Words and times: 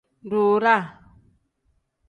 Duuraa. 0.29 0.81